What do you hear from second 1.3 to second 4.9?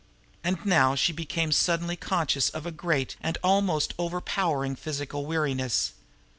suddenly conscious of a great and almost overpowering